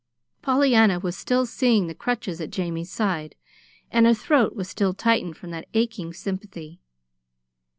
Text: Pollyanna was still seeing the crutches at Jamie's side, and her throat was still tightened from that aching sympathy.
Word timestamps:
Pollyanna 0.41 0.99
was 0.99 1.15
still 1.15 1.45
seeing 1.45 1.85
the 1.85 1.93
crutches 1.93 2.41
at 2.41 2.49
Jamie's 2.49 2.89
side, 2.91 3.35
and 3.91 4.07
her 4.07 4.15
throat 4.15 4.55
was 4.55 4.67
still 4.67 4.95
tightened 4.95 5.37
from 5.37 5.51
that 5.51 5.67
aching 5.75 6.11
sympathy. 6.11 6.79